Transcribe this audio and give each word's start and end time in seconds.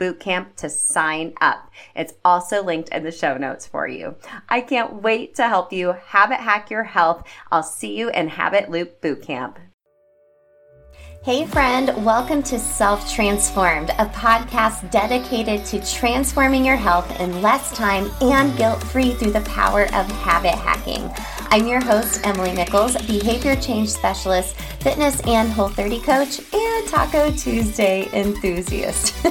bootcamp 0.00 0.56
to 0.56 0.70
sign 0.70 1.34
up. 1.40 1.70
It's 1.94 2.14
also 2.24 2.64
linked 2.64 2.88
in 2.88 3.04
the 3.04 3.12
show 3.12 3.36
notes 3.36 3.66
for 3.66 3.86
you. 3.86 4.16
I 4.48 4.62
can't 4.62 5.02
wait 5.02 5.34
to 5.36 5.46
help 5.46 5.72
you 5.72 5.92
habit 6.06 6.40
hack 6.40 6.70
your 6.70 6.84
health. 6.84 7.28
I'll 7.52 7.62
see 7.62 7.96
you 7.96 8.08
in 8.10 8.28
Habit 8.28 8.70
Loop 8.70 9.00
Bootcamp. 9.02 9.56
Hey, 11.22 11.44
friend, 11.44 11.88
welcome 12.02 12.42
to 12.44 12.58
Self 12.58 13.12
Transformed, 13.12 13.90
a 13.90 14.06
podcast 14.06 14.90
dedicated 14.90 15.66
to 15.66 15.84
transforming 15.84 16.64
your 16.64 16.76
health 16.76 17.20
in 17.20 17.42
less 17.42 17.76
time 17.76 18.10
and 18.22 18.56
guilt 18.56 18.82
free 18.82 19.12
through 19.12 19.32
the 19.32 19.42
power 19.42 19.82
of 19.82 20.06
habit 20.06 20.54
hacking. 20.54 21.10
I'm 21.52 21.66
your 21.66 21.80
host, 21.80 22.20
Emily 22.24 22.52
Nichols, 22.52 22.96
behavior 23.08 23.56
change 23.56 23.88
specialist, 23.88 24.54
fitness 24.80 25.20
and 25.26 25.50
Whole30 25.50 26.04
coach, 26.04 26.54
and 26.54 26.86
Taco 26.86 27.32
Tuesday 27.32 28.08
enthusiast. 28.12 29.10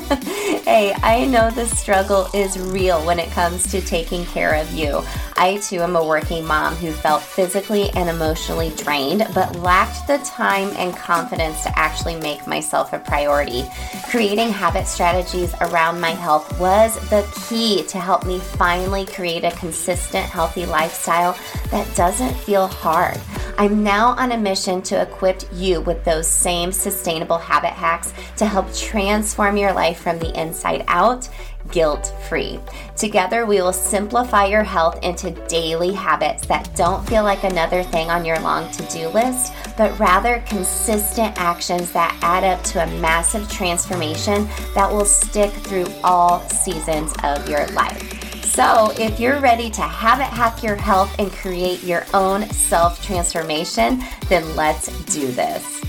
hey, 0.66 0.94
I 1.02 1.26
know 1.26 1.50
the 1.50 1.66
struggle 1.66 2.28
is 2.34 2.60
real 2.60 3.06
when 3.06 3.20
it 3.20 3.32
comes 3.32 3.72
to 3.72 3.80
taking 3.80 4.26
care 4.26 4.56
of 4.56 4.70
you. 4.74 5.02
I 5.40 5.56
too 5.60 5.78
am 5.78 5.96
a 5.96 6.06
working 6.06 6.46
mom 6.46 6.76
who 6.76 6.92
felt 6.92 7.22
physically 7.22 7.90
and 7.92 8.10
emotionally 8.10 8.72
drained, 8.76 9.26
but 9.34 9.56
lacked 9.56 10.06
the 10.06 10.18
time 10.18 10.68
and 10.76 10.94
confidence 10.94 11.64
to 11.64 11.80
actually 11.80 12.18
make 12.18 12.46
myself 12.46 12.92
a 12.92 13.00
priority. 13.00 13.64
Creating 14.10 14.50
habit 14.50 14.86
strategies 14.86 15.56
around 15.62 16.02
my 16.02 16.12
health 16.12 16.60
was 16.60 17.00
the 17.10 17.26
key 17.48 17.84
to 17.84 17.98
help 17.98 18.26
me 18.26 18.40
finally 18.40 19.06
create 19.06 19.46
a 19.46 19.52
consistent, 19.52 20.26
healthy 20.26 20.66
lifestyle 20.66 21.38
that 21.72 21.96
doesn't 21.96 22.36
feel 22.36 22.68
hard. 22.68 23.18
I'm 23.58 23.82
now 23.82 24.10
on 24.10 24.34
a 24.34 24.38
mission 24.38 24.82
to 24.84 25.02
equip 25.02 25.42
you 25.54 25.80
with 25.80 26.04
those 26.04 26.28
same 26.28 26.74
sustainable 26.74 27.38
habit 27.38 27.72
hacks 27.72 28.14
to 28.38 28.46
help 28.46 28.74
transform 28.74 29.56
your 29.56 29.72
life 29.72 30.02
from 30.02 30.20
the 30.20 30.38
inside 30.38 30.84
out 30.90 31.30
guilt 31.72 32.14
free. 32.28 32.60
Together, 32.96 33.46
we 33.46 33.62
will 33.62 33.74
simplify 33.74 34.46
your 34.46 34.64
health 34.64 35.02
into 35.04 35.32
daily 35.48 35.94
habits 35.94 36.46
that 36.48 36.74
don't 36.76 37.08
feel 37.08 37.24
like 37.24 37.44
another 37.44 37.84
thing 37.84 38.10
on 38.10 38.26
your 38.26 38.40
long 38.40 38.72
to 38.72 38.84
do 38.84 39.08
list, 39.10 39.54
but 39.78 39.98
rather 40.00 40.44
consistent 40.48 41.34
actions 41.40 41.92
that 41.92 42.18
add 42.22 42.44
up 42.44 42.64
to 42.66 42.84
a 42.84 43.00
massive 43.00 43.50
transformation 43.50 44.48
that 44.76 44.92
will 44.92 45.06
stick 45.06 45.52
through 45.52 45.88
all 46.04 46.40
seasons 46.50 47.14
of 47.24 47.50
your 47.50 47.66
life. 47.68 48.20
So, 48.46 48.92
if 48.98 49.20
you're 49.20 49.40
ready 49.40 49.70
to 49.70 49.82
habit 49.82 50.26
hack 50.26 50.64
your 50.64 50.76
health 50.76 51.16
and 51.20 51.32
create 51.32 51.84
your 51.84 52.06
own 52.14 52.50
self 52.50 53.02
transformation, 53.06 54.04
then 54.28 54.56
let's 54.56 54.88
do 55.06 55.32
this. 55.32 55.89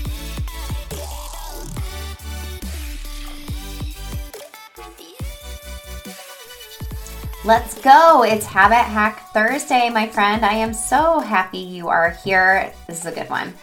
Let's 7.43 7.81
go. 7.81 8.21
It's 8.21 8.45
Habit 8.45 8.83
Hack 8.83 9.33
Thursday, 9.33 9.89
my 9.89 10.07
friend. 10.07 10.45
I 10.45 10.53
am 10.53 10.75
so 10.75 11.19
happy 11.19 11.57
you 11.57 11.87
are 11.87 12.11
here. 12.23 12.71
This 12.85 12.99
is 12.99 13.07
a 13.07 13.11
good 13.11 13.31
one. 13.31 13.55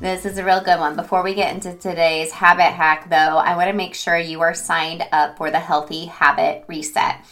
This 0.00 0.26
is 0.26 0.38
a 0.38 0.44
real 0.44 0.60
good 0.60 0.80
one. 0.80 0.96
Before 0.96 1.22
we 1.22 1.34
get 1.34 1.54
into 1.54 1.74
today's 1.74 2.32
habit 2.32 2.72
hack, 2.72 3.08
though, 3.08 3.38
I 3.38 3.54
want 3.54 3.68
to 3.68 3.72
make 3.72 3.94
sure 3.94 4.18
you 4.18 4.40
are 4.40 4.52
signed 4.52 5.04
up 5.12 5.36
for 5.36 5.52
the 5.52 5.60
Healthy 5.60 6.06
Habit 6.06 6.64
Reset. 6.66 7.24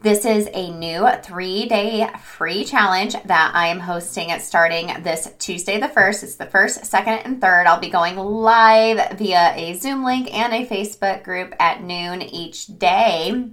This 0.00 0.24
is 0.24 0.48
a 0.54 0.70
new 0.70 1.06
three 1.22 1.66
day 1.66 2.08
free 2.22 2.64
challenge 2.64 3.12
that 3.12 3.52
I 3.54 3.66
am 3.66 3.78
hosting. 3.78 4.30
It's 4.30 4.46
starting 4.46 5.02
this 5.02 5.34
Tuesday, 5.38 5.78
the 5.78 5.88
1st. 5.88 6.22
It's 6.22 6.36
the 6.36 6.46
first, 6.46 6.86
second, 6.86 7.18
and 7.26 7.42
third. 7.42 7.66
I'll 7.66 7.78
be 7.78 7.90
going 7.90 8.16
live 8.16 9.18
via 9.18 9.52
a 9.54 9.74
Zoom 9.74 10.02
link 10.02 10.32
and 10.34 10.54
a 10.54 10.66
Facebook 10.66 11.24
group 11.24 11.54
at 11.60 11.82
noon 11.82 12.22
each 12.22 12.68
day. 12.78 13.52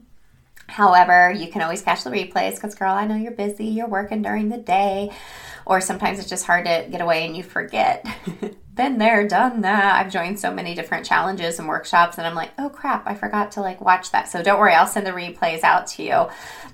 However, 0.70 1.32
you 1.32 1.48
can 1.48 1.62
always 1.62 1.82
catch 1.82 2.04
the 2.04 2.10
replays 2.10 2.56
because, 2.56 2.76
girl, 2.76 2.94
I 2.94 3.08
know 3.08 3.16
you're 3.16 3.32
busy, 3.32 3.66
you're 3.66 3.88
working 3.88 4.22
during 4.22 4.50
the 4.50 4.58
day, 4.58 5.12
or 5.66 5.82
sometimes 5.82 6.20
it's 6.20 6.30
just 6.30 6.46
hard 6.46 6.66
to 6.66 6.88
get 6.90 7.02
away 7.02 7.26
and 7.26 7.36
you 7.36 7.44
forget. 7.44 8.06
Been 8.76 8.98
there, 8.98 9.28
done 9.28 9.62
that. 9.62 9.96
I've 9.96 10.12
joined 10.12 10.40
so 10.40 10.54
many 10.54 10.74
different 10.74 11.06
challenges 11.06 11.60
and 11.60 11.68
workshops, 11.68 12.18
and 12.18 12.26
I'm 12.26 12.36
like, 12.36 12.52
oh 12.58 12.70
crap, 12.70 13.08
I 13.08 13.16
forgot 13.16 13.52
to 13.54 13.62
like 13.62 13.82
watch 13.82 14.12
that. 14.12 14.30
So 14.30 14.42
don't 14.42 14.60
worry, 14.60 14.74
I'll 14.74 14.88
send 14.88 15.06
the 15.06 15.12
replays 15.12 15.64
out 15.64 15.88
to 15.88 16.04
you. 16.04 16.30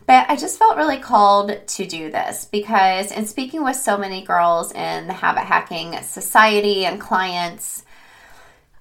But 0.06 0.29
I 0.29 0.35
just 0.35 0.59
felt 0.59 0.77
really 0.77 1.00
called 1.00 1.66
to 1.66 1.85
do 1.85 2.12
this 2.12 2.45
because, 2.45 3.12
in 3.12 3.25
speaking 3.25 3.63
with 3.63 3.77
so 3.77 3.97
many 3.97 4.23
girls 4.23 4.72
in 4.73 5.07
the 5.07 5.13
habit 5.13 5.45
hacking 5.45 6.00
society 6.03 6.85
and 6.85 7.01
clients, 7.01 7.83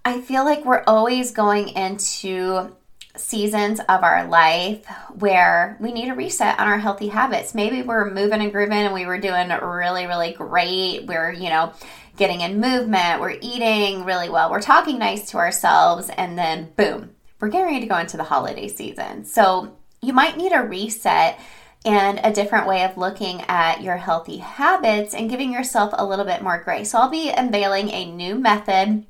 I 0.05 0.21
feel 0.21 0.45
like 0.45 0.67
we're 0.67 0.85
always 0.87 1.31
going 1.31 1.69
into 1.69 2.77
seasons 3.17 3.81
of 3.81 4.03
our 4.03 4.27
life 4.27 4.85
where 5.19 5.77
we 5.81 5.93
need 5.93 6.09
a 6.09 6.15
reset 6.15 6.59
on 6.59 6.67
our 6.67 6.79
healthy 6.79 7.09
habits. 7.09 7.55
Maybe 7.55 7.83
we're 7.83 8.11
moving 8.11 8.41
and 8.41 8.53
grooving 8.53 8.79
and 8.79 8.95
we 8.95 9.07
were 9.07 9.19
doing 9.19 9.49
really, 9.49 10.07
really 10.07 10.33
great. 10.33 11.07
We're, 11.07 11.33
you 11.33 11.49
know, 11.49 11.73
getting 12.17 12.41
in 12.41 12.61
movement, 12.61 13.21
we're 13.21 13.39
eating 13.41 14.05
really 14.05 14.29
well, 14.29 14.51
we're 14.51 14.61
talking 14.61 14.99
nice 14.99 15.31
to 15.31 15.39
ourselves, 15.39 16.11
and 16.17 16.39
then 16.39 16.73
boom, 16.77 17.11
we're 17.41 17.49
getting 17.49 17.67
ready 17.67 17.81
to 17.81 17.87
go 17.87 17.99
into 17.99 18.17
the 18.17 18.25
holiday 18.25 18.69
season. 18.69 19.25
So 19.25 19.77
you 20.01 20.13
might 20.13 20.37
need 20.37 20.53
a 20.53 20.63
reset 20.63 21.41
and 21.85 22.21
a 22.23 22.33
different 22.33 22.67
way 22.67 22.85
of 22.85 22.97
looking 22.97 23.43
at 23.43 23.83
your 23.83 23.97
healthy 23.97 24.39
habits 24.39 25.13
and 25.13 25.29
giving 25.29 25.53
yourself 25.53 25.93
a 25.95 26.07
little 26.07 26.25
bit 26.25 26.43
more 26.43 26.63
grace. 26.63 26.91
So 26.91 26.99
I'll 26.99 27.11
be 27.11 27.31
unveiling 27.31 27.91
a 27.91 28.11
new 28.11 28.37
method 28.37 29.05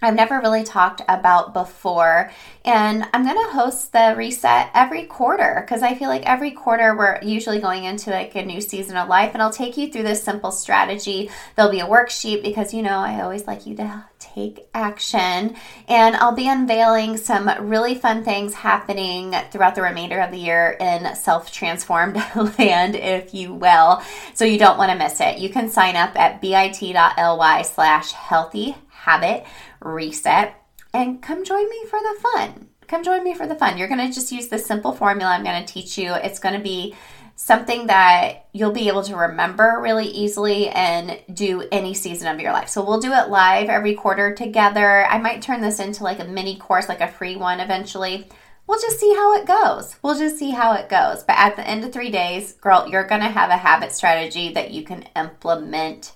I've 0.00 0.14
never 0.14 0.40
really 0.40 0.62
talked 0.62 1.02
about 1.08 1.52
before. 1.52 2.30
And 2.64 3.04
I'm 3.12 3.24
going 3.24 3.36
to 3.36 3.52
host 3.52 3.92
the 3.92 4.14
reset 4.16 4.70
every 4.74 5.04
quarter 5.04 5.62
because 5.64 5.82
I 5.82 5.94
feel 5.94 6.08
like 6.08 6.24
every 6.24 6.52
quarter 6.52 6.96
we're 6.96 7.18
usually 7.22 7.60
going 7.60 7.84
into 7.84 8.10
like 8.10 8.34
a 8.36 8.44
new 8.44 8.60
season 8.60 8.96
of 8.96 9.08
life. 9.08 9.30
And 9.32 9.42
I'll 9.42 9.52
take 9.52 9.76
you 9.76 9.90
through 9.90 10.04
this 10.04 10.22
simple 10.22 10.52
strategy. 10.52 11.30
There'll 11.56 11.70
be 11.70 11.80
a 11.80 11.86
worksheet 11.86 12.42
because, 12.42 12.72
you 12.72 12.82
know, 12.82 12.98
I 12.98 13.22
always 13.22 13.46
like 13.46 13.66
you 13.66 13.74
to 13.76 14.04
take 14.20 14.68
action. 14.72 15.56
And 15.88 16.14
I'll 16.16 16.34
be 16.34 16.48
unveiling 16.48 17.16
some 17.16 17.50
really 17.68 17.94
fun 17.96 18.22
things 18.22 18.54
happening 18.54 19.34
throughout 19.50 19.74
the 19.74 19.82
remainder 19.82 20.20
of 20.20 20.30
the 20.30 20.38
year 20.38 20.76
in 20.78 21.14
self 21.16 21.50
transformed 21.50 22.16
land, 22.58 22.94
if 22.94 23.34
you 23.34 23.52
will. 23.52 24.02
So 24.34 24.44
you 24.44 24.58
don't 24.58 24.78
want 24.78 24.92
to 24.92 24.98
miss 24.98 25.20
it. 25.20 25.38
You 25.38 25.48
can 25.48 25.68
sign 25.68 25.96
up 25.96 26.16
at 26.16 26.40
bit.ly 26.40 27.62
slash 27.62 28.12
healthy 28.12 28.76
habit 29.08 29.44
reset 29.80 30.54
and 30.92 31.22
come 31.22 31.44
join 31.44 31.68
me 31.68 31.84
for 31.88 31.98
the 31.98 32.20
fun. 32.20 32.68
Come 32.86 33.04
join 33.04 33.24
me 33.24 33.34
for 33.34 33.46
the 33.46 33.54
fun. 33.54 33.78
You're 33.78 33.88
going 33.88 34.06
to 34.06 34.12
just 34.12 34.32
use 34.32 34.48
this 34.48 34.66
simple 34.66 34.92
formula 34.92 35.30
I'm 35.30 35.44
going 35.44 35.64
to 35.64 35.72
teach 35.72 35.98
you. 35.98 36.14
It's 36.14 36.38
going 36.38 36.54
to 36.54 36.62
be 36.62 36.94
something 37.36 37.86
that 37.86 38.48
you'll 38.52 38.72
be 38.72 38.88
able 38.88 39.02
to 39.04 39.14
remember 39.14 39.78
really 39.80 40.06
easily 40.06 40.68
and 40.70 41.20
do 41.32 41.66
any 41.70 41.94
season 41.94 42.28
of 42.28 42.40
your 42.40 42.52
life. 42.52 42.68
So 42.68 42.84
we'll 42.84 43.00
do 43.00 43.12
it 43.12 43.28
live 43.28 43.68
every 43.68 43.94
quarter 43.94 44.34
together. 44.34 45.06
I 45.06 45.18
might 45.18 45.42
turn 45.42 45.60
this 45.60 45.78
into 45.78 46.02
like 46.02 46.18
a 46.18 46.24
mini 46.24 46.56
course, 46.56 46.88
like 46.88 47.00
a 47.00 47.08
free 47.08 47.36
one 47.36 47.60
eventually. 47.60 48.28
We'll 48.66 48.80
just 48.80 48.98
see 48.98 49.14
how 49.14 49.34
it 49.36 49.46
goes. 49.46 49.96
We'll 50.02 50.18
just 50.18 50.38
see 50.38 50.50
how 50.50 50.74
it 50.74 50.88
goes. 50.88 51.22
But 51.22 51.36
at 51.38 51.56
the 51.56 51.66
end 51.66 51.84
of 51.84 51.92
three 51.92 52.10
days, 52.10 52.54
girl, 52.54 52.88
you're 52.88 53.06
going 53.06 53.22
to 53.22 53.28
have 53.28 53.50
a 53.50 53.56
habit 53.56 53.92
strategy 53.92 54.52
that 54.54 54.72
you 54.72 54.82
can 54.82 55.04
implement 55.14 56.12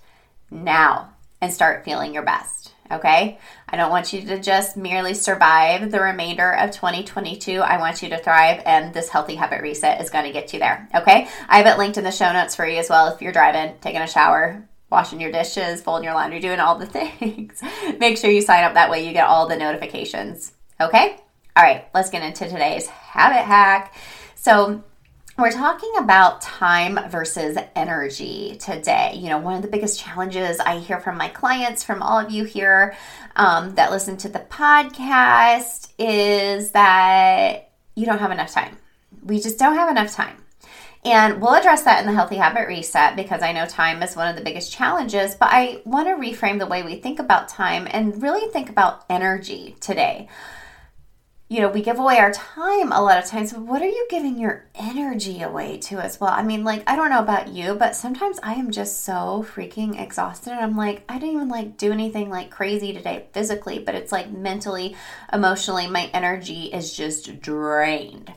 now 0.51 1.15
and 1.41 1.53
start 1.53 1.85
feeling 1.85 2.15
your 2.15 2.25
best. 2.25 2.62
Okay. 2.93 3.39
I 3.69 3.77
don't 3.77 3.91
want 3.91 4.13
you 4.13 4.21
to 4.27 4.39
just 4.39 4.77
merely 4.77 5.15
survive 5.15 5.91
the 5.91 6.01
remainder 6.01 6.53
of 6.53 6.73
2022. 6.73 7.61
I 7.61 7.79
want 7.79 8.03
you 8.03 8.11
to 8.11 8.19
thrive, 8.19 8.63
and 8.67 8.93
this 8.93 9.09
healthy 9.09 9.35
habit 9.35 9.63
reset 9.63 10.01
is 10.03 10.11
going 10.11 10.27
to 10.27 10.33
get 10.33 10.53
you 10.53 10.59
there. 10.59 10.89
Okay. 10.95 11.27
I 11.49 11.57
have 11.57 11.67
it 11.67 11.79
linked 11.79 11.97
in 11.97 12.05
the 12.05 12.11
show 12.11 12.33
notes 12.33 12.55
for 12.55 12.67
you 12.67 12.79
as 12.79 12.91
well 12.91 13.09
if 13.09 13.23
you're 13.23 13.33
driving, 13.33 13.75
taking 13.81 14.03
a 14.03 14.07
shower, 14.07 14.69
washing 14.91 15.21
your 15.21 15.33
dishes, 15.33 15.81
folding 15.81 16.05
your 16.05 16.15
laundry, 16.15 16.39
doing 16.39 16.61
all 16.61 16.79
the 16.79 16.87
things. 17.19 17.63
Make 17.99 18.19
sure 18.19 18.31
you 18.31 18.43
sign 18.43 18.65
up 18.65 18.75
that 18.75 18.91
way 18.91 19.07
you 19.07 19.13
get 19.13 19.27
all 19.27 19.49
the 19.49 19.57
notifications. 19.57 20.53
Okay. 20.81 21.17
All 21.57 21.63
right. 21.63 21.87
Let's 21.95 22.11
get 22.11 22.23
into 22.23 22.49
today's 22.49 22.87
habit 22.87 23.45
hack. 23.45 23.95
So, 24.35 24.85
we're 25.39 25.51
talking 25.51 25.93
about 25.99 26.43
time 26.43 26.99
versus 27.09 27.57
energy 27.75 28.57
today. 28.61 29.15
You 29.17 29.31
know, 29.31 29.39
one 29.39 29.55
of 29.55 29.63
the 29.63 29.69
biggest 29.69 29.99
challenges 29.99 30.61
I 30.61 30.79
hear 30.79 31.01
from 31.01 31.17
my 31.17 31.29
clients, 31.29 31.83
from 31.83 32.03
all 32.03 32.19
of 32.19 32.31
you 32.31 32.45
here 32.45 32.95
um, 33.37 33.75
that 33.77 33.91
listen 33.91 34.17
to 34.19 34.29
the 34.29 34.41
podcast, 34.41 35.89
is 35.99 36.73
that 36.73 37.71
you 37.95 38.05
don't 38.05 38.19
have 38.19 38.31
enough 38.31 38.53
time. 38.53 38.77
We 39.25 39.41
just 39.41 39.59
don't 39.59 39.77
have 39.77 39.91
enough 39.91 40.13
time. 40.13 40.37
And 41.05 41.41
we'll 41.41 41.55
address 41.55 41.83
that 41.83 42.01
in 42.01 42.07
the 42.07 42.13
Healthy 42.13 42.37
Habit 42.37 42.69
Reset 42.69 43.17
because 43.17 43.43
I 43.43 43.53
know 43.53 43.67
time 43.67 44.03
is 44.03 44.15
one 44.15 44.29
of 44.29 44.37
the 44.37 44.45
biggest 44.45 44.71
challenges. 44.71 45.35
But 45.35 45.49
I 45.51 45.81
want 45.85 46.09
to 46.09 46.15
reframe 46.15 46.59
the 46.59 46.67
way 46.67 46.83
we 46.83 46.97
think 46.97 47.19
about 47.19 47.49
time 47.49 47.89
and 47.91 48.23
really 48.23 48.53
think 48.53 48.69
about 48.69 49.05
energy 49.09 49.77
today 49.81 50.29
you 51.53 51.61
know, 51.61 51.69
we 51.69 51.83
give 51.83 51.99
away 51.99 52.17
our 52.17 52.33
time 52.33 52.93
a 52.93 53.03
lot 53.03 53.23
of 53.23 53.27
times, 53.27 53.53
but 53.53 53.61
what 53.61 53.83
are 53.83 53.87
you 53.87 54.07
giving 54.09 54.39
your 54.39 54.65
energy 54.75 55.43
away 55.43 55.77
to 55.77 55.99
as 55.99 56.19
well? 56.19 56.31
I 56.31 56.43
mean, 56.43 56.65
like, 56.65 56.83
I 56.87 56.97
don't 56.97 57.11
know 57.11 57.19
about 57.19 57.49
you, 57.49 57.75
but 57.75 57.95
sometimes 57.95 58.41
I 58.43 58.55
am 58.55 58.71
just 58.71 59.05
so 59.05 59.45
freaking 59.47 60.01
exhausted. 60.01 60.55
I'm 60.55 60.79
like, 60.79 61.05
I 61.11 61.19
didn't 61.19 61.35
even 61.35 61.49
like 61.51 61.77
do 61.77 61.93
anything 61.93 62.31
like 62.31 62.51
crazy 62.51 62.95
today 62.95 63.27
physically, 63.35 63.79
but 63.81 63.95
it's 63.95 64.11
like 64.11 64.31
mentally, 64.31 64.97
emotionally, 65.31 65.89
my 65.89 66.09
energy 66.15 66.73
is 66.73 66.97
just 66.97 67.39
drained. 67.43 68.33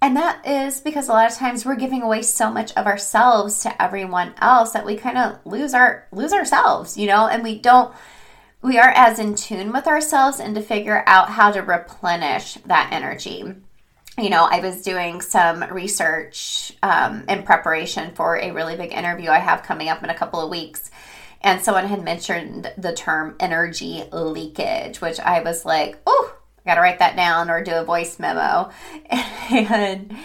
And 0.00 0.16
that 0.16 0.46
is 0.46 0.80
because 0.80 1.08
a 1.08 1.12
lot 1.12 1.30
of 1.30 1.36
times 1.36 1.64
we're 1.64 1.74
giving 1.74 2.02
away 2.02 2.22
so 2.22 2.48
much 2.48 2.72
of 2.74 2.86
ourselves 2.86 3.60
to 3.64 3.82
everyone 3.82 4.34
else 4.40 4.70
that 4.70 4.86
we 4.86 4.96
kind 4.96 5.18
of 5.18 5.40
lose 5.44 5.74
our 5.74 6.06
lose 6.12 6.32
ourselves, 6.32 6.96
you 6.96 7.08
know, 7.08 7.26
and 7.26 7.42
we 7.42 7.58
don't 7.58 7.92
we 8.62 8.78
are 8.78 8.90
as 8.90 9.18
in 9.18 9.34
tune 9.34 9.72
with 9.72 9.86
ourselves 9.86 10.38
and 10.38 10.54
to 10.54 10.62
figure 10.62 11.02
out 11.06 11.28
how 11.30 11.50
to 11.50 11.60
replenish 11.60 12.54
that 12.66 12.90
energy. 12.92 13.54
You 14.18 14.30
know, 14.30 14.46
I 14.50 14.60
was 14.60 14.82
doing 14.82 15.20
some 15.20 15.64
research 15.64 16.72
um, 16.82 17.24
in 17.28 17.42
preparation 17.42 18.14
for 18.14 18.36
a 18.36 18.52
really 18.52 18.76
big 18.76 18.92
interview 18.92 19.30
I 19.30 19.38
have 19.38 19.62
coming 19.62 19.88
up 19.88 20.04
in 20.04 20.10
a 20.10 20.14
couple 20.14 20.40
of 20.40 20.50
weeks. 20.50 20.90
And 21.40 21.60
someone 21.60 21.86
had 21.86 22.04
mentioned 22.04 22.72
the 22.78 22.92
term 22.92 23.34
energy 23.40 24.04
leakage, 24.12 25.00
which 25.00 25.18
I 25.18 25.42
was 25.42 25.64
like, 25.64 25.98
oh, 26.06 26.36
I 26.64 26.70
got 26.70 26.74
to 26.76 26.82
write 26.82 27.00
that 27.00 27.16
down 27.16 27.50
or 27.50 27.64
do 27.64 27.72
a 27.72 27.84
voice 27.84 28.18
memo. 28.18 28.70
And 29.50 30.16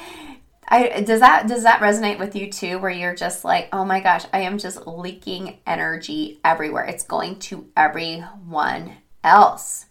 I 0.67 1.01
does 1.01 1.21
that 1.21 1.47
does 1.47 1.63
that 1.63 1.79
resonate 1.79 2.19
with 2.19 2.35
you 2.35 2.51
too 2.51 2.77
where 2.79 2.91
you're 2.91 3.15
just 3.15 3.45
like, 3.45 3.69
"Oh 3.71 3.85
my 3.85 3.99
gosh, 3.99 4.25
I 4.33 4.41
am 4.41 4.57
just 4.57 4.85
leaking 4.85 5.59
energy 5.65 6.39
everywhere. 6.43 6.83
It's 6.83 7.03
going 7.03 7.39
to 7.39 7.69
everyone 7.77 8.97
else." 9.23 9.85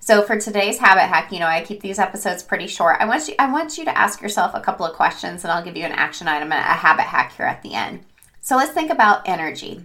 So 0.00 0.22
for 0.22 0.38
today's 0.38 0.78
habit 0.78 1.02
hack, 1.02 1.32
you 1.32 1.40
know, 1.40 1.46
I 1.46 1.62
keep 1.64 1.80
these 1.80 1.98
episodes 1.98 2.42
pretty 2.42 2.66
short. 2.66 2.96
I 3.00 3.06
want 3.06 3.28
you 3.28 3.34
I 3.38 3.50
want 3.50 3.76
you 3.76 3.84
to 3.84 3.98
ask 3.98 4.22
yourself 4.22 4.52
a 4.54 4.60
couple 4.60 4.86
of 4.86 4.96
questions 4.96 5.44
and 5.44 5.52
I'll 5.52 5.64
give 5.64 5.76
you 5.76 5.84
an 5.84 5.92
action 5.92 6.28
item 6.28 6.52
and 6.52 6.60
a 6.60 6.74
habit 6.74 7.04
hack 7.04 7.34
here 7.36 7.46
at 7.46 7.62
the 7.62 7.74
end. 7.74 8.04
So 8.40 8.56
let's 8.56 8.72
think 8.72 8.90
about 8.90 9.28
energy 9.28 9.82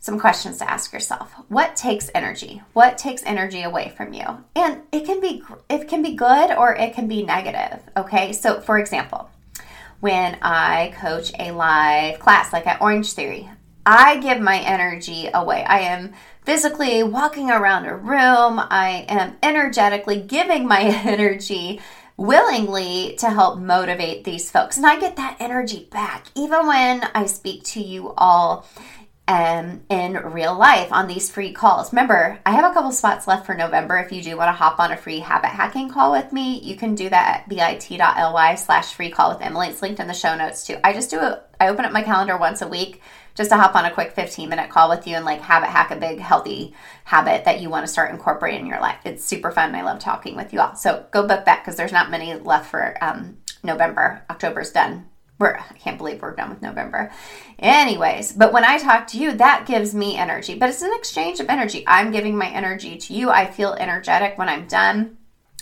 some 0.00 0.18
questions 0.18 0.58
to 0.58 0.68
ask 0.68 0.92
yourself. 0.92 1.32
What 1.48 1.76
takes 1.76 2.10
energy? 2.14 2.62
What 2.72 2.96
takes 2.96 3.22
energy 3.24 3.62
away 3.62 3.92
from 3.96 4.14
you? 4.14 4.24
And 4.56 4.82
it 4.92 5.04
can 5.04 5.20
be 5.20 5.42
it 5.68 5.88
can 5.88 6.02
be 6.02 6.14
good 6.14 6.50
or 6.50 6.74
it 6.74 6.94
can 6.94 7.06
be 7.06 7.22
negative, 7.22 7.82
okay? 7.96 8.32
So 8.32 8.60
for 8.60 8.78
example, 8.78 9.30
when 10.00 10.38
I 10.40 10.94
coach 10.96 11.32
a 11.38 11.52
live 11.52 12.18
class 12.18 12.52
like 12.52 12.66
at 12.66 12.80
Orangetheory, 12.80 13.54
I 13.84 14.16
give 14.18 14.40
my 14.40 14.58
energy 14.58 15.28
away. 15.32 15.64
I 15.64 15.80
am 15.80 16.14
physically 16.44 17.02
walking 17.02 17.50
around 17.50 17.84
a 17.84 17.94
room. 17.94 18.58
I 18.58 19.04
am 19.08 19.36
energetically 19.42 20.20
giving 20.20 20.66
my 20.66 20.80
energy 21.04 21.80
willingly 22.16 23.16
to 23.18 23.30
help 23.30 23.58
motivate 23.58 24.24
these 24.24 24.50
folks. 24.50 24.76
And 24.76 24.86
I 24.86 24.98
get 25.00 25.16
that 25.16 25.36
energy 25.40 25.88
back 25.90 26.26
even 26.34 26.66
when 26.66 27.02
I 27.14 27.26
speak 27.26 27.64
to 27.64 27.80
you 27.80 28.12
all 28.16 28.66
um, 29.28 29.82
in 29.88 30.14
real 30.14 30.58
life 30.58 30.92
on 30.92 31.06
these 31.06 31.30
free 31.30 31.52
calls. 31.52 31.92
Remember, 31.92 32.40
I 32.44 32.50
have 32.50 32.68
a 32.68 32.74
couple 32.74 32.90
spots 32.90 33.28
left 33.28 33.46
for 33.46 33.54
November. 33.54 33.96
If 33.98 34.10
you 34.10 34.22
do 34.22 34.36
want 34.36 34.48
to 34.48 34.52
hop 34.52 34.80
on 34.80 34.90
a 34.90 34.96
free 34.96 35.20
habit 35.20 35.50
hacking 35.50 35.88
call 35.88 36.10
with 36.10 36.32
me, 36.32 36.58
you 36.58 36.74
can 36.74 36.96
do 36.96 37.08
that 37.08 37.42
at 37.42 37.48
bit.ly 37.48 38.54
slash 38.56 38.92
free 38.92 39.10
call 39.10 39.30
with 39.32 39.40
Emily. 39.40 39.68
It's 39.68 39.82
linked 39.82 40.00
in 40.00 40.08
the 40.08 40.14
show 40.14 40.36
notes 40.36 40.66
too. 40.66 40.78
I 40.82 40.92
just 40.92 41.10
do 41.10 41.20
it, 41.20 41.42
I 41.60 41.68
open 41.68 41.84
up 41.84 41.92
my 41.92 42.02
calendar 42.02 42.36
once 42.36 42.60
a 42.60 42.66
week 42.66 43.02
just 43.36 43.50
to 43.50 43.56
hop 43.56 43.76
on 43.76 43.84
a 43.84 43.92
quick 43.92 44.12
15 44.12 44.48
minute 44.48 44.70
call 44.70 44.88
with 44.88 45.06
you 45.06 45.14
and 45.14 45.24
like 45.24 45.40
habit 45.40 45.68
hack 45.68 45.92
a 45.92 45.96
big 45.96 46.18
healthy 46.18 46.74
habit 47.04 47.44
that 47.44 47.60
you 47.60 47.70
want 47.70 47.86
to 47.86 47.92
start 47.92 48.10
incorporating 48.10 48.62
in 48.62 48.66
your 48.66 48.80
life. 48.80 48.98
It's 49.04 49.24
super 49.24 49.52
fun. 49.52 49.74
I 49.74 49.82
love 49.82 50.00
talking 50.00 50.34
with 50.34 50.52
you 50.52 50.60
all. 50.60 50.74
So 50.74 51.06
go 51.12 51.26
book 51.26 51.44
that 51.44 51.62
because 51.62 51.76
there's 51.76 51.92
not 51.92 52.10
many 52.10 52.34
left 52.34 52.68
for 52.70 52.96
um, 53.00 53.36
November. 53.62 54.24
October's 54.28 54.72
done 54.72 55.06
we're, 55.40 55.56
I 55.56 55.74
can't 55.78 55.98
believe 55.98 56.20
we're 56.20 56.36
done 56.36 56.50
with 56.50 56.62
November. 56.62 57.10
Anyways, 57.58 58.32
but 58.32 58.52
when 58.52 58.64
I 58.64 58.78
talk 58.78 59.06
to 59.08 59.18
you, 59.18 59.32
that 59.32 59.66
gives 59.66 59.94
me 59.94 60.16
energy. 60.16 60.54
But 60.54 60.68
it's 60.68 60.82
an 60.82 60.92
exchange 60.94 61.40
of 61.40 61.48
energy. 61.48 61.82
I'm 61.86 62.12
giving 62.12 62.36
my 62.36 62.48
energy 62.48 62.96
to 62.98 63.14
you. 63.14 63.30
I 63.30 63.50
feel 63.50 63.72
energetic 63.72 64.36
when 64.36 64.50
I'm 64.50 64.68
done, 64.68 65.16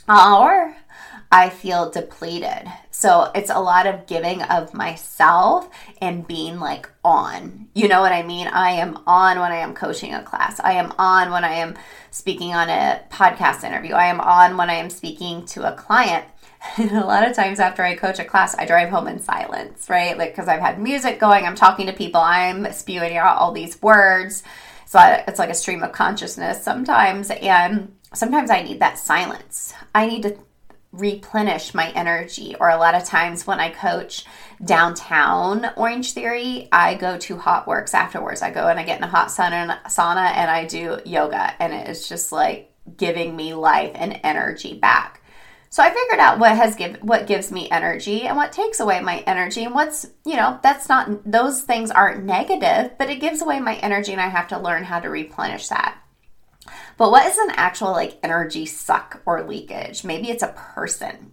or 0.08 0.76
I 1.30 1.48
feel 1.50 1.90
depleted. 1.90 2.66
So 2.90 3.30
it's 3.34 3.50
a 3.50 3.60
lot 3.60 3.86
of 3.86 4.06
giving 4.06 4.42
of 4.42 4.74
myself 4.74 5.68
and 6.00 6.26
being 6.26 6.58
like 6.58 6.90
on. 7.04 7.68
You 7.74 7.86
know 7.86 8.00
what 8.00 8.12
I 8.12 8.24
mean? 8.24 8.48
I 8.48 8.70
am 8.72 8.98
on 9.06 9.38
when 9.38 9.52
I 9.52 9.58
am 9.58 9.74
coaching 9.74 10.12
a 10.12 10.22
class. 10.22 10.58
I 10.58 10.72
am 10.72 10.92
on 10.98 11.30
when 11.30 11.44
I 11.44 11.52
am 11.52 11.76
speaking 12.10 12.52
on 12.54 12.68
a 12.68 13.04
podcast 13.10 13.62
interview. 13.62 13.94
I 13.94 14.06
am 14.06 14.20
on 14.20 14.56
when 14.56 14.70
I 14.70 14.74
am 14.74 14.90
speaking 14.90 15.46
to 15.46 15.72
a 15.72 15.76
client. 15.76 16.24
A 16.78 17.00
lot 17.00 17.28
of 17.28 17.36
times 17.36 17.60
after 17.60 17.82
I 17.82 17.94
coach 17.94 18.18
a 18.18 18.24
class, 18.24 18.56
I 18.56 18.66
drive 18.66 18.90
home 18.90 19.06
in 19.06 19.20
silence, 19.20 19.88
right? 19.88 20.16
Like, 20.18 20.32
because 20.32 20.48
I've 20.48 20.60
had 20.60 20.80
music 20.80 21.18
going, 21.18 21.46
I'm 21.46 21.54
talking 21.54 21.86
to 21.86 21.92
people, 21.92 22.20
I'm 22.20 22.72
spewing 22.72 23.16
out 23.16 23.36
all 23.36 23.52
these 23.52 23.80
words. 23.80 24.42
So 24.86 24.98
it's 25.26 25.38
like 25.38 25.50
a 25.50 25.54
stream 25.54 25.82
of 25.82 25.92
consciousness 25.92 26.62
sometimes. 26.62 27.30
And 27.30 27.94
sometimes 28.14 28.50
I 28.50 28.62
need 28.62 28.80
that 28.80 28.98
silence. 28.98 29.74
I 29.94 30.06
need 30.06 30.22
to 30.22 30.38
replenish 30.92 31.74
my 31.74 31.90
energy. 31.90 32.56
Or 32.58 32.70
a 32.70 32.78
lot 32.78 32.94
of 32.94 33.04
times 33.04 33.46
when 33.46 33.60
I 33.60 33.68
coach 33.70 34.24
downtown 34.64 35.62
Orangetheory, 35.76 36.68
I 36.72 36.94
go 36.94 37.18
to 37.18 37.36
HOTWORX 37.36 37.94
afterwards. 37.94 38.42
I 38.42 38.50
go 38.50 38.66
and 38.66 38.80
I 38.80 38.84
get 38.84 38.98
in 38.98 39.04
a 39.04 39.08
hot 39.08 39.28
sauna, 39.28 39.82
sauna 39.84 40.32
and 40.34 40.50
I 40.50 40.64
do 40.64 41.00
yoga. 41.04 41.54
And 41.62 41.72
it 41.72 41.88
is 41.88 42.08
just 42.08 42.32
like 42.32 42.72
giving 42.96 43.36
me 43.36 43.54
life 43.54 43.92
and 43.94 44.18
energy 44.24 44.74
back. 44.74 45.17
So 45.70 45.82
I 45.82 45.90
figured 45.90 46.18
out 46.18 46.38
what 46.38 46.56
has 46.56 46.76
give 46.76 46.96
what 47.02 47.26
gives 47.26 47.52
me 47.52 47.70
energy 47.70 48.22
and 48.22 48.36
what 48.36 48.52
takes 48.52 48.80
away 48.80 49.00
my 49.00 49.18
energy 49.26 49.64
and 49.64 49.74
what's, 49.74 50.06
you 50.24 50.36
know, 50.36 50.58
that's 50.62 50.88
not 50.88 51.30
those 51.30 51.62
things 51.62 51.90
aren't 51.90 52.24
negative, 52.24 52.96
but 52.98 53.10
it 53.10 53.20
gives 53.20 53.42
away 53.42 53.60
my 53.60 53.76
energy 53.76 54.12
and 54.12 54.20
I 54.20 54.28
have 54.28 54.48
to 54.48 54.58
learn 54.58 54.84
how 54.84 55.00
to 55.00 55.10
replenish 55.10 55.68
that. 55.68 55.98
But 56.96 57.10
what 57.10 57.26
is 57.26 57.38
an 57.38 57.50
actual 57.50 57.92
like 57.92 58.18
energy 58.22 58.66
suck 58.66 59.22
or 59.26 59.46
leakage? 59.46 60.04
Maybe 60.04 60.30
it's 60.30 60.42
a 60.42 60.54
person 60.56 61.32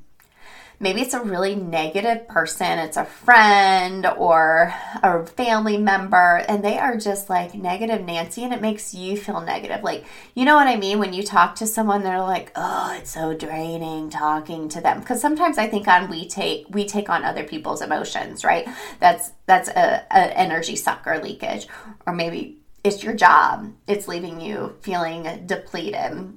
maybe 0.79 1.01
it's 1.01 1.13
a 1.13 1.22
really 1.22 1.55
negative 1.55 2.27
person, 2.27 2.79
it's 2.79 2.98
a 2.98 3.05
friend 3.05 4.05
or 4.05 4.74
a 5.01 5.25
family 5.25 5.77
member, 5.77 6.44
and 6.48 6.63
they 6.63 6.77
are 6.77 6.98
just 6.98 7.29
like 7.29 7.53
negative 7.53 8.05
Nancy, 8.05 8.44
and 8.44 8.53
it 8.53 8.62
makes 8.62 8.94
you 8.94 9.17
feel 9.17 9.41
negative. 9.41 9.84
Like, 9.84 10.05
you 10.34 10.46
know 10.46 10.55
what 10.55 10.67
I 10.67 10.75
mean? 10.75 11.00
When 11.00 11.13
you 11.13 11.24
talk 11.24 11.55
to 11.55 11.67
someone, 11.67 12.03
they're 12.03 12.22
like, 12.22 12.51
oh, 12.55 12.96
it's 12.98 13.12
so 13.12 13.34
draining 13.34 14.10
talking 14.10 14.70
to 14.70 14.82
them. 14.82 15.00
Because 15.00 15.22
sometimes 15.22 15.58
I 15.58 15.67
think 15.67 15.88
on 15.88 16.10
we 16.10 16.27
take 16.27 16.65
we 16.70 16.86
take 16.86 17.10
on 17.10 17.24
other 17.24 17.44
people's 17.44 17.82
emotions, 17.82 18.44
right? 18.44 18.67
That's 19.00 19.32
that's 19.46 19.70
a, 19.70 20.05
a 20.12 20.38
energy 20.38 20.75
suck 20.75 21.05
or 21.05 21.20
leakage. 21.20 21.67
Or 22.05 22.13
maybe 22.13 22.60
it's 22.84 23.03
your 23.03 23.13
job. 23.13 23.74
It's 23.88 24.08
leaving 24.08 24.39
you 24.39 24.75
feeling 24.82 25.46
depleted. 25.46 26.34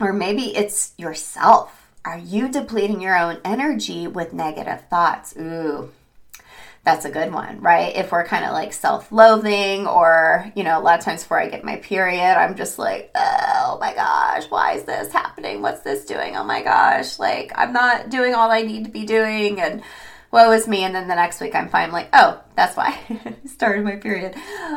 Or 0.00 0.12
maybe 0.12 0.56
it's 0.56 0.94
yourself. 0.96 1.81
Are 2.04 2.18
you 2.18 2.48
depleting 2.48 3.00
your 3.00 3.16
own 3.16 3.38
energy 3.44 4.08
with 4.08 4.32
negative 4.32 4.82
thoughts? 4.90 5.36
Ooh, 5.38 5.92
that's 6.82 7.04
a 7.04 7.10
good 7.10 7.32
one, 7.32 7.60
right? 7.60 7.94
If 7.94 8.10
we're 8.10 8.26
kind 8.26 8.44
of 8.44 8.52
like 8.52 8.72
self 8.72 9.12
loathing, 9.12 9.86
or, 9.86 10.50
you 10.56 10.64
know, 10.64 10.80
a 10.80 10.82
lot 10.82 10.98
of 10.98 11.04
times 11.04 11.22
before 11.22 11.40
I 11.40 11.48
get 11.48 11.62
my 11.62 11.76
period, 11.76 12.36
I'm 12.36 12.56
just 12.56 12.76
like, 12.76 13.12
oh 13.14 13.78
my 13.80 13.94
gosh, 13.94 14.50
why 14.50 14.72
is 14.72 14.82
this 14.82 15.12
happening? 15.12 15.62
What's 15.62 15.82
this 15.82 16.04
doing? 16.04 16.36
Oh 16.36 16.42
my 16.42 16.62
gosh, 16.62 17.20
like 17.20 17.52
I'm 17.54 17.72
not 17.72 18.10
doing 18.10 18.34
all 18.34 18.50
I 18.50 18.62
need 18.62 18.84
to 18.84 18.90
be 18.90 19.06
doing. 19.06 19.60
And 19.60 19.80
woe 20.32 20.50
is 20.50 20.66
me. 20.66 20.82
And 20.82 20.96
then 20.96 21.06
the 21.06 21.14
next 21.14 21.40
week 21.40 21.54
I'm 21.54 21.68
fine, 21.68 21.92
like, 21.92 22.08
oh, 22.12 22.42
that's 22.56 22.76
why 22.76 22.98
I 23.10 23.36
started 23.46 23.84
my 23.84 23.94
period. 23.94 24.34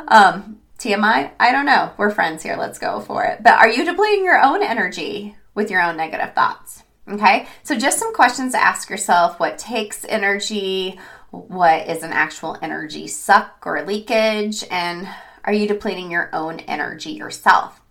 Um, 0.10 0.60
TMI? 0.77 1.32
I 1.39 1.51
don't 1.51 1.65
know. 1.65 1.91
We're 1.98 2.12
friends 2.12 2.44
here. 2.44 2.55
Let's 2.55 2.77
go 2.77 3.00
for 3.00 3.24
it. 3.24 3.41
But 3.41 3.53
are 3.53 3.70
you 3.70 3.84
depleting 3.84 4.25
your 4.25 4.39
own 4.39 4.62
energy 4.62 5.36
with 5.55 5.72
your 5.72 5.82
own 5.82 5.98
negative 5.98 6.36
thoughts? 6.36 6.84
Okay. 7.07 7.47
So 7.63 7.77
just 7.77 8.00
some 8.00 8.13
questions 8.15 8.53
to 8.53 8.62
ask 8.62 8.89
yourself 8.89 9.39
what 9.39 9.57
takes 9.57 10.05
energy? 10.05 11.00
what 11.35 11.88
is 11.88 12.03
an 12.03 12.12
actual 12.12 12.57
energy 12.62 13.07
suck 13.07 13.63
or 13.65 13.81
leakage, 13.83 14.63
and 14.71 15.07
are 15.43 15.53
you 15.53 15.67
depleting 15.67 16.12
your 16.12 16.29
own 16.33 16.59
energy 16.62 17.12
yourself? 17.12 17.81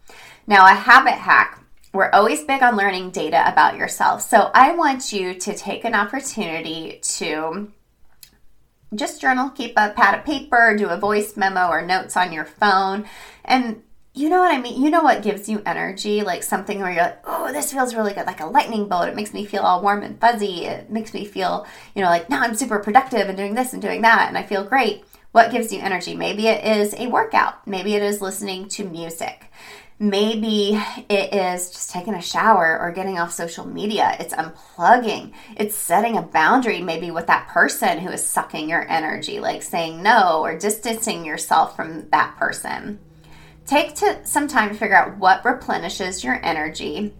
Now, 0.46 0.66
a 0.66 0.74
habit 0.74 1.14
hack. 1.14 1.60
We're 1.92 2.10
always 2.10 2.42
big 2.42 2.62
on 2.62 2.76
learning 2.76 3.10
data 3.10 3.44
about 3.46 3.76
yourself. 3.76 4.22
So, 4.22 4.50
I 4.52 4.74
want 4.74 5.12
you 5.12 5.34
to 5.34 5.54
take 5.54 5.84
an 5.84 5.94
opportunity 5.94 7.00
to 7.18 7.70
just 8.94 9.20
journal, 9.20 9.50
keep 9.50 9.72
a 9.76 9.90
pad 9.90 10.18
of 10.18 10.24
paper, 10.24 10.76
do 10.76 10.88
a 10.88 10.96
voice 10.96 11.36
memo 11.36 11.68
or 11.68 11.82
notes 11.82 12.16
on 12.16 12.32
your 12.32 12.44
phone, 12.44 13.06
and 13.44 13.82
you 14.16 14.28
know 14.28 14.38
what 14.38 14.54
I 14.54 14.60
mean? 14.60 14.80
You 14.80 14.90
know 14.90 15.02
what 15.02 15.22
gives 15.22 15.48
you 15.48 15.60
energy? 15.66 16.22
Like 16.22 16.44
something 16.44 16.78
where 16.78 16.92
you're 16.92 17.02
like, 17.02 17.18
oh, 17.24 17.52
this 17.52 17.72
feels 17.72 17.96
really 17.96 18.14
good, 18.14 18.26
like 18.26 18.40
a 18.40 18.46
lightning 18.46 18.88
bolt. 18.88 19.08
It 19.08 19.16
makes 19.16 19.34
me 19.34 19.44
feel 19.44 19.62
all 19.62 19.82
warm 19.82 20.04
and 20.04 20.20
fuzzy. 20.20 20.66
It 20.66 20.88
makes 20.88 21.12
me 21.12 21.24
feel, 21.24 21.66
you 21.96 22.02
know, 22.02 22.08
like 22.08 22.30
now 22.30 22.40
I'm 22.40 22.54
super 22.54 22.78
productive 22.78 23.28
and 23.28 23.36
doing 23.36 23.54
this 23.54 23.72
and 23.72 23.82
doing 23.82 24.02
that, 24.02 24.28
and 24.28 24.38
I 24.38 24.44
feel 24.44 24.62
great. 24.62 25.04
What 25.32 25.50
gives 25.50 25.72
you 25.72 25.80
energy? 25.80 26.14
Maybe 26.14 26.46
it 26.46 26.64
is 26.64 26.94
a 26.94 27.08
workout. 27.08 27.66
Maybe 27.66 27.94
it 27.96 28.04
is 28.04 28.22
listening 28.22 28.68
to 28.68 28.84
music. 28.84 29.50
Maybe 29.98 30.80
it 31.08 31.34
is 31.34 31.70
just 31.70 31.90
taking 31.90 32.14
a 32.14 32.22
shower 32.22 32.78
or 32.78 32.92
getting 32.92 33.18
off 33.18 33.32
social 33.32 33.66
media. 33.66 34.16
It's 34.20 34.34
unplugging. 34.34 35.32
It's 35.56 35.74
setting 35.74 36.16
a 36.16 36.22
boundary, 36.22 36.80
maybe 36.82 37.10
with 37.10 37.26
that 37.26 37.48
person 37.48 37.98
who 37.98 38.10
is 38.10 38.24
sucking 38.24 38.68
your 38.68 38.88
energy, 38.88 39.40
like 39.40 39.64
saying 39.64 40.04
no 40.04 40.40
or 40.44 40.56
distancing 40.56 41.24
yourself 41.24 41.74
from 41.74 42.08
that 42.10 42.36
person. 42.36 43.00
Take 43.66 43.94
to 43.96 44.26
some 44.26 44.46
time 44.46 44.68
to 44.68 44.74
figure 44.74 44.96
out 44.96 45.16
what 45.16 45.44
replenishes 45.44 46.22
your 46.22 46.38
energy 46.44 47.14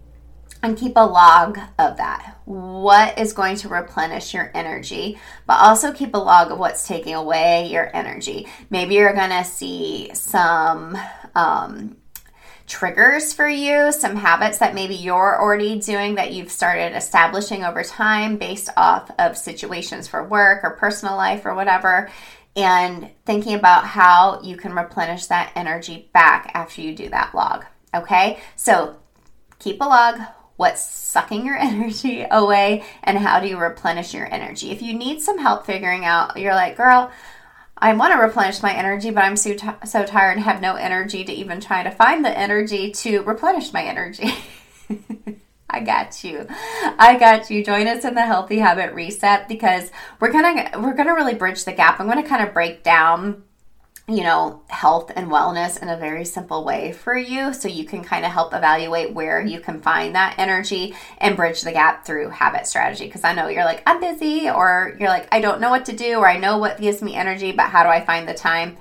and 0.63 0.79
keep 0.79 0.93
a 0.97 1.07
log 1.07 1.59
of 1.79 1.97
that. 1.97 2.39
What 2.45 3.19
is 3.19 3.33
going 3.33 3.57
to 3.57 3.69
replenish 3.69 4.35
your 4.35 4.51
energy, 4.55 5.19
but 5.47 5.61
also 5.61 5.93
keep 5.93 6.15
a 6.15 6.19
log 6.19 6.51
of 6.51 6.59
what's 6.59 6.87
taking 6.87 7.15
away 7.15 7.69
your 7.71 7.95
energy. 7.95 8.47
Maybe 8.71 8.95
you're 8.95 9.15
going 9.15 9.31
to 9.31 9.45
see 9.45 10.11
some 10.15 10.99
um, 11.35 11.97
triggers 12.67 13.33
for 13.33 13.49
you, 13.49 13.93
some 13.93 14.17
habits 14.17 14.59
that 14.59 14.75
maybe 14.75 14.95
you're 14.95 15.41
already 15.41 15.79
doing 15.81 16.15
that 16.17 16.33
you've 16.33 16.53
started 16.53 16.97
establishing 16.97 17.65
over 17.65 17.83
time 17.83 18.37
based 18.37 18.71
off 18.77 19.11
of 19.19 19.37
situations 19.37 20.09
for 20.09 20.25
work 20.25 20.65
or 20.65 20.71
personal 20.71 21.17
life 21.17 21.45
or 21.45 21.55
whatever 21.55 22.11
and 22.57 23.11
thinking 23.25 23.55
about 23.55 23.85
how 23.85 24.41
you 24.43 24.57
can 24.57 24.75
replenish 24.75 25.27
that 25.27 25.53
energy 25.57 26.11
back 26.13 26.51
after 26.55 26.81
you 26.81 26.95
do 26.95 27.09
that 27.09 27.35
log. 27.35 27.65
Okay, 27.95 28.39
so 28.57 28.97
keep 29.59 29.81
a 29.81 29.85
log. 29.85 30.21
What's 30.57 30.85
sucking 30.85 31.45
your 31.45 31.57
energy 31.59 32.25
away, 32.31 32.85
and 33.03 33.19
how 33.19 33.41
do 33.41 33.49
you 33.49 33.59
replenish 33.59 34.15
your 34.15 34.33
energy? 34.33 34.71
If 34.71 34.83
you 34.83 34.95
need 34.95 35.21
some 35.21 35.39
help 35.39 35.67
figuring 35.67 36.05
out, 36.05 36.37
you're 36.39 36.55
like, 36.55 36.77
girl, 36.77 37.11
I 37.77 37.93
want 37.95 38.13
to 38.13 38.21
replenish 38.21 38.63
my 38.63 38.73
energy, 38.73 39.11
but 39.11 39.25
I'm 39.25 39.37
so, 39.37 39.55
t- 39.55 39.69
so 39.85 40.05
tired 40.05 40.37
and 40.37 40.45
have 40.45 40.61
no 40.61 40.77
energy 40.77 41.25
to 41.25 41.33
even 41.33 41.61
try 41.61 41.83
to 41.83 41.91
find 41.91 42.25
the 42.25 42.37
energy 42.37 42.93
to 42.93 43.23
replenish 43.23 43.73
my 43.73 43.83
energy. 43.83 44.33
I 45.75 45.81
got 45.81 46.23
you. 46.23 46.47
I 46.99 47.17
got 47.19 47.51
you. 47.51 47.65
Join 47.65 47.89
us 47.89 48.05
in 48.05 48.15
the 48.15 48.23
healthy 48.23 48.59
habit 48.59 48.95
reset 48.95 49.49
because 49.49 49.91
we're 50.21 50.31
gonna 50.31 50.71
we're 50.81 50.95
gonna 50.95 51.15
really 51.15 51.35
bridge 51.35 51.65
the 51.65 51.73
gap. 51.73 51.99
I'm 51.99 52.07
gonna 52.07 52.27
kind 52.27 52.47
of 52.47 52.55
break 52.55 52.85
down 52.85 53.43
you 54.07 54.23
know, 54.23 54.63
health 54.69 55.11
and 55.17 55.31
wellness 55.31 55.81
in 55.81 55.89
a 55.89 55.97
very 55.97 56.27
simple 56.27 56.63
way 56.63 56.93
for 56.93 57.17
you 57.17 57.55
so 57.55 57.69
you 57.69 57.87
can 57.87 58.05
kind 58.05 58.27
of 58.27 58.31
help 58.31 58.53
evaluate 58.53 59.15
where 59.15 59.41
you 59.41 59.59
can 59.59 59.81
find 59.81 60.15
that 60.15 60.35
energy 60.39 60.95
and 61.17 61.37
bridge 61.37 61.63
the 61.63 61.73
gap 61.73 62.05
through 62.05 62.29
habit 62.29 62.67
strategy. 62.67 63.07
Because 63.07 63.25
I 63.25 63.33
know 63.33 63.49
you're 63.49 63.65
like, 63.65 63.83
I'm 63.87 64.01
busy, 64.01 64.51
or 64.51 64.95
you're 65.01 65.09
like, 65.09 65.27
I 65.33 65.41
don't 65.41 65.59
know 65.59 65.71
what 65.71 65.87
to 65.87 65.97
do, 65.97 66.19
or 66.19 66.29
I 66.29 66.37
know 66.37 66.59
what 66.59 66.79
gives 66.79 67.01
me 67.01 67.15
energy, 67.15 67.53
but 67.53 67.71
how 67.71 67.83
do 67.83 67.89
I 67.89 68.05
find 68.05 68.29
the 68.29 68.35
time? 68.35 68.77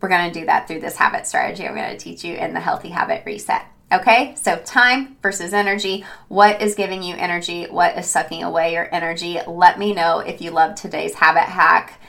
We're 0.00 0.08
going 0.08 0.32
to 0.32 0.40
do 0.40 0.46
that 0.46 0.66
through 0.66 0.80
this 0.80 0.96
habit 0.96 1.28
strategy. 1.28 1.64
I'm 1.64 1.76
going 1.76 1.88
to 1.88 1.96
teach 1.96 2.24
you 2.24 2.34
in 2.34 2.52
the 2.52 2.60
healthy 2.60 2.88
habit 2.88 3.22
reset. 3.24 3.66
Okay, 3.92 4.34
so 4.36 4.56
time 4.64 5.16
versus 5.22 5.52
energy. 5.52 6.04
What 6.26 6.60
is 6.60 6.74
giving 6.74 7.04
you 7.04 7.14
energy? 7.14 7.66
What 7.66 7.96
is 7.96 8.06
sucking 8.06 8.42
away 8.42 8.72
your 8.72 8.92
energy? 8.92 9.38
Let 9.46 9.78
me 9.78 9.94
know 9.94 10.18
if 10.18 10.40
you 10.40 10.50
love 10.50 10.74
today's 10.74 11.14
habit 11.14 11.44
hack. 11.44 12.00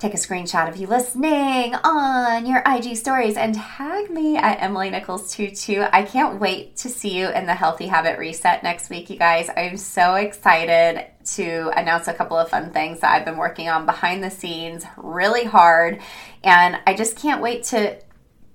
Take 0.00 0.14
a 0.14 0.16
screenshot 0.16 0.68
of 0.68 0.76
you 0.76 0.88
listening 0.88 1.76
on 1.76 2.46
your 2.46 2.62
IG 2.66 2.96
stories 2.96 3.36
and 3.36 3.54
tag 3.54 4.10
me 4.10 4.36
at 4.36 4.60
Emily 4.60 4.90
Nichols 4.90 5.32
22. 5.34 5.86
I 5.92 6.02
can't 6.02 6.40
wait 6.40 6.76
to 6.78 6.88
see 6.88 7.16
you 7.16 7.28
in 7.28 7.46
the 7.46 7.54
Healthy 7.54 7.86
Habit 7.86 8.18
Reset 8.18 8.64
next 8.64 8.90
week, 8.90 9.08
you 9.08 9.18
guys. 9.18 9.48
I'm 9.56 9.76
so 9.76 10.16
excited 10.16 11.06
to 11.34 11.70
announce 11.76 12.08
a 12.08 12.14
couple 12.14 12.36
of 12.36 12.48
fun 12.48 12.70
things 12.72 13.00
that 13.00 13.12
I've 13.12 13.24
been 13.24 13.36
working 13.36 13.68
on 13.68 13.86
behind 13.86 14.22
the 14.22 14.30
scenes 14.30 14.84
really 14.96 15.44
hard. 15.44 16.00
And 16.42 16.76
I 16.88 16.94
just 16.94 17.16
can't 17.16 17.40
wait 17.40 17.64
to 17.64 17.98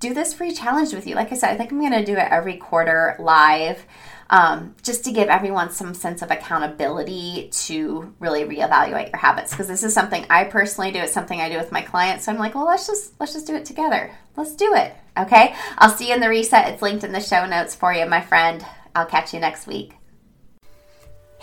do 0.04 0.14
this 0.14 0.34
free 0.34 0.54
challenge 0.54 0.94
with 0.94 1.08
you. 1.08 1.16
Like 1.16 1.32
I 1.32 1.36
said, 1.36 1.52
I 1.52 1.56
think 1.56 1.72
I'm 1.72 1.80
going 1.80 1.94
to 1.94 2.06
do 2.06 2.14
it 2.14 2.28
every 2.30 2.58
quarter 2.58 3.16
live. 3.20 3.86
Um, 4.30 4.76
just 4.82 5.06
to 5.06 5.12
give 5.12 5.28
everyone 5.30 5.70
some 5.70 5.94
sense 5.94 6.22
of 6.22 6.32
accountability 6.32 7.50
to 7.66 8.14
really 8.20 8.44
reevaluate 8.44 9.12
your 9.12 9.18
habits 9.18 9.52
because 9.52 9.68
this 9.68 9.84
is 9.84 9.94
something 9.94 10.26
I 10.30 10.46
personally 10.46 10.92
do. 10.92 11.00
It's 11.00 11.14
something 11.14 11.40
I 11.40 11.50
do 11.50 11.58
with 11.58 11.72
my 11.72 11.82
clients. 11.82 12.26
So 12.26 12.32
I'm 12.32 12.40
like, 12.40 12.56
well, 12.56 12.66
let's 12.66 12.88
just 12.88 13.14
let's 13.20 13.34
just 13.34 13.48
do 13.48 13.56
it 13.56 13.66
together. 13.66 14.12
Let's 14.36 14.56
do 14.56 14.74
it. 14.74 14.96
Okay. 15.18 15.56
I'll 15.78 15.96
see 15.96 16.08
you 16.08 16.16
in 16.16 16.22
the 16.22 16.30
reset. 16.30 16.70
It's 16.70 16.82
linked 16.82 17.04
in 17.04 17.12
the 17.12 17.22
show 17.22 17.46
notes 17.46 17.76
for 17.76 17.94
you, 17.94 18.06
my 18.08 18.22
friend. 18.22 18.66
I'll 18.96 19.06
catch 19.06 19.34
you 19.34 19.40
next 19.40 19.68
week. 19.68 19.94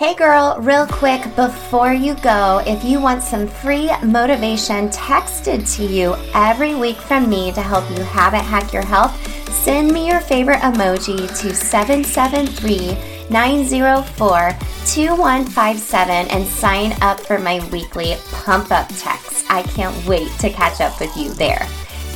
Hey 0.01 0.15
girl, 0.15 0.57
real 0.61 0.87
quick 0.87 1.23
before 1.37 1.93
you 1.93 2.15
go, 2.23 2.63
if 2.67 2.83
you 2.83 2.99
want 2.99 3.23
some 3.23 3.47
free 3.47 3.91
motivation 4.03 4.89
texted 4.89 5.71
to 5.77 5.85
you 5.85 6.17
every 6.33 6.75
week 6.75 6.97
from 6.97 7.29
me 7.29 7.53
to 7.53 7.61
help 7.61 7.85
you 7.91 8.03
habit 8.03 8.41
hack 8.41 8.73
your 8.73 8.83
health, 8.83 9.15
send 9.53 9.93
me 9.93 10.09
your 10.09 10.21
favorite 10.21 10.61
emoji 10.61 11.29
to 11.41 11.55
773 11.55 13.29
904 13.29 14.57
2157 14.87 16.29
and 16.29 16.49
sign 16.49 16.95
up 17.03 17.21
for 17.21 17.39
my 17.39 17.63
weekly 17.69 18.17
pump 18.31 18.73
up 18.73 18.89
text. 18.97 19.45
I 19.51 19.65
can't 19.65 20.07
wait 20.07 20.31
to 20.39 20.49
catch 20.49 20.81
up 20.81 20.99
with 20.99 21.15
you 21.15 21.35
there. 21.35 21.69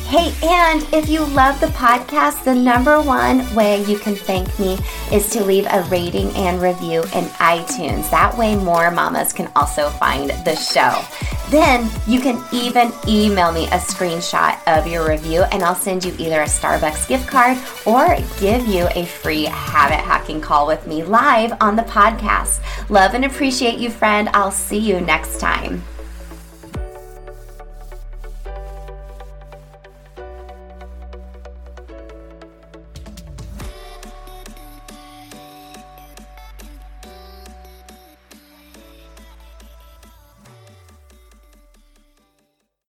Hey, 0.07 0.31
and 0.43 0.83
if 0.93 1.09
you 1.09 1.25
love 1.25 1.59
the 1.59 1.67
podcast, 1.67 2.43
the 2.43 2.53
number 2.53 3.01
one 3.01 3.53
way 3.55 3.83
you 3.85 3.97
can 3.97 4.15
thank 4.15 4.47
me 4.59 4.77
is 5.11 5.31
to 5.31 5.43
leave 5.43 5.65
a 5.65 5.81
rating 5.89 6.29
and 6.35 6.61
review 6.61 7.01
in 7.01 7.25
iTunes. 7.41 8.11
That 8.11 8.37
way, 8.37 8.55
more 8.55 8.91
mamas 8.91 9.33
can 9.33 9.51
also 9.55 9.89
find 9.89 10.29
the 10.45 10.55
show. 10.55 11.03
Then 11.49 11.89
you 12.07 12.21
can 12.21 12.39
even 12.53 12.93
email 13.07 13.51
me 13.51 13.65
a 13.65 13.79
screenshot 13.79 14.59
of 14.67 14.85
your 14.85 15.07
review, 15.09 15.41
and 15.51 15.63
I'll 15.63 15.73
send 15.73 16.05
you 16.05 16.13
either 16.19 16.41
a 16.41 16.45
Starbucks 16.45 17.07
gift 17.07 17.27
card 17.27 17.57
or 17.85 18.15
give 18.39 18.67
you 18.67 18.87
a 18.95 19.05
free 19.05 19.45
habit 19.45 19.99
hacking 19.99 20.39
call 20.39 20.67
with 20.67 20.85
me 20.85 21.03
live 21.03 21.51
on 21.59 21.75
the 21.75 21.81
podcast. 21.81 22.61
Love 22.91 23.15
and 23.15 23.25
appreciate 23.25 23.79
you, 23.79 23.89
friend. 23.89 24.29
I'll 24.33 24.51
see 24.51 24.79
you 24.79 25.01
next 25.01 25.39
time. 25.39 25.83